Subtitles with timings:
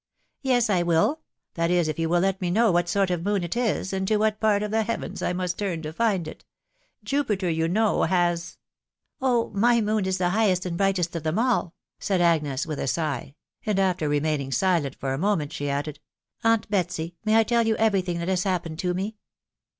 [0.41, 1.21] "Yes, I will....
[1.53, 4.07] that is, if you will let me know what sort of moon it is, and
[4.07, 6.43] to what part of the heavens I must turn to find it.
[7.03, 8.57] Jupiter, you know, has ....'*"
[9.21, 9.51] Oh!
[9.53, 13.35] my moon is the highest and brightest of them all!...." said Agnes, with a sigh^
[13.63, 15.99] and, after remaining silent for a moment, she added,....
[16.43, 19.17] u Aunt Betsy, may I tell you every thing that has happened to me